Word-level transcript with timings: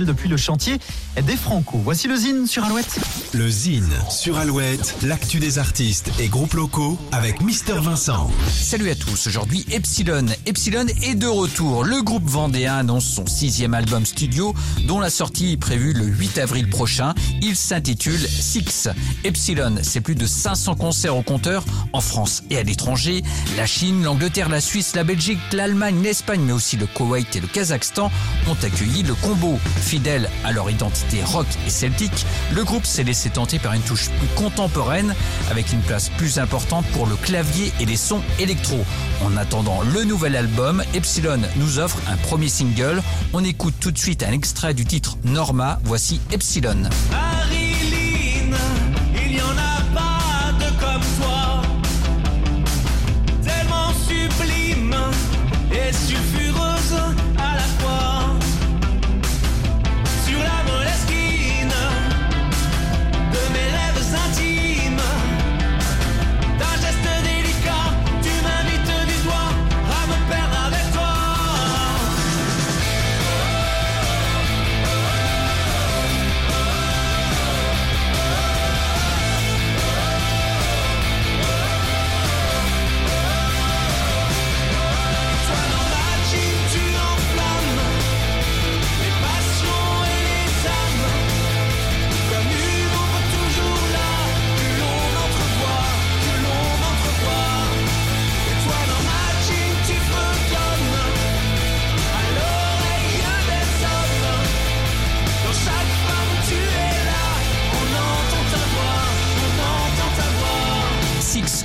depuis 0.00 0.30
le 0.30 0.38
chantier 0.38 0.78
des 1.22 1.36
Franco. 1.36 1.76
Voici 1.84 2.08
le 2.08 2.16
Zine 2.16 2.46
sur 2.46 2.64
Alouette. 2.64 2.98
Le 3.34 3.46
Zine 3.50 3.92
sur 4.08 4.38
Alouette, 4.38 4.96
l'actu 5.02 5.38
des 5.38 5.58
artistes 5.58 6.10
et 6.18 6.28
groupes 6.28 6.54
locaux 6.54 6.98
avec 7.12 7.42
Mister 7.42 7.74
Vincent. 7.74 8.30
Salut 8.50 8.88
à 8.88 8.94
tous, 8.94 9.26
aujourd'hui 9.26 9.66
Epsilon. 9.70 10.24
Epsilon 10.46 10.86
est 11.02 11.14
de 11.14 11.26
retour. 11.26 11.84
Le 11.84 12.00
groupe 12.00 12.26
vendéen 12.26 12.76
annonce 12.76 13.04
son 13.04 13.26
sixième 13.26 13.74
album 13.74 14.06
studio 14.06 14.54
dont 14.86 14.98
la 14.98 15.10
sortie 15.10 15.52
est 15.52 15.56
prévue 15.58 15.92
le 15.92 16.06
8 16.06 16.38
avril 16.38 16.70
prochain. 16.70 17.12
Il 17.42 17.54
s'intitule 17.54 18.18
Six. 18.18 18.88
Epsilon, 19.24 19.74
c'est 19.82 20.00
plus 20.00 20.14
de 20.14 20.24
500 20.24 20.74
concerts 20.76 21.18
au 21.18 21.22
compteur 21.22 21.66
en 21.92 22.00
France 22.00 22.44
et 22.48 22.56
à 22.56 22.62
l'étranger. 22.62 23.22
La 23.58 23.66
Chine, 23.66 24.04
l'Angleterre, 24.04 24.48
la 24.48 24.62
Suisse, 24.62 24.96
la 24.96 25.04
Belgique, 25.04 25.38
l'Allemagne, 25.52 26.00
l'Espagne 26.02 26.40
mais 26.40 26.52
aussi 26.52 26.78
le 26.78 26.86
Koweït 26.86 27.36
et 27.36 27.40
le 27.40 27.46
Kazakhstan 27.46 28.10
ont 28.48 28.56
accueilli 28.64 29.02
le 29.02 29.14
combo. 29.16 29.58
Fidèle 29.82 30.30
à 30.44 30.52
leur 30.52 30.70
identité 30.70 31.22
rock 31.22 31.46
et 31.66 31.70
celtique, 31.70 32.24
le 32.52 32.64
groupe 32.64 32.86
s'est 32.86 33.04
laissé 33.04 33.28
tenter 33.30 33.58
par 33.58 33.74
une 33.74 33.82
touche 33.82 34.08
plus 34.08 34.28
contemporaine 34.36 35.14
avec 35.50 35.72
une 35.72 35.80
place 35.80 36.08
plus 36.16 36.38
importante 36.38 36.86
pour 36.92 37.06
le 37.06 37.16
clavier 37.16 37.72
et 37.80 37.84
les 37.84 37.96
sons 37.96 38.22
électro. 38.38 38.84
En 39.24 39.36
attendant 39.36 39.82
le 39.82 40.04
nouvel 40.04 40.36
album, 40.36 40.82
Epsilon 40.94 41.40
nous 41.56 41.78
offre 41.78 41.98
un 42.08 42.16
premier 42.16 42.48
single. 42.48 43.02
On 43.32 43.44
écoute 43.44 43.74
tout 43.80 43.90
de 43.90 43.98
suite 43.98 44.22
un 44.22 44.32
extrait 44.32 44.74
du 44.74 44.86
titre 44.86 45.18
Norma. 45.24 45.80
Voici 45.84 46.20
Epsilon. 46.30 46.88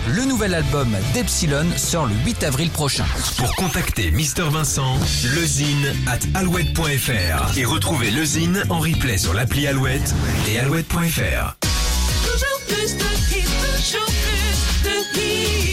Le 0.07 0.25
nouvel 0.25 0.53
album 0.53 0.95
d'Epsilon 1.13 1.65
sort 1.75 2.05
le 2.05 2.15
8 2.25 2.43
avril 2.43 2.69
prochain. 2.69 3.05
Pour 3.37 3.55
contacter 3.55 4.11
Mister 4.11 4.43
Vincent, 4.43 4.95
lezine 5.35 5.93
at 6.07 6.19
alouette.fr 6.39 7.57
et 7.57 7.65
retrouver 7.65 8.11
lezine 8.11 8.63
en 8.69 8.79
replay 8.79 9.17
sur 9.17 9.33
l'appli 9.33 9.67
Alouette 9.67 10.13
et 10.49 10.59
alouette.fr. 10.59 11.57
Toujours 12.23 12.61
plus 12.67 12.95
de 12.95 13.03
hits, 13.31 13.43
toujours 13.75 14.05
plus 14.05 14.89
de 14.89 15.19
hits. 15.19 15.66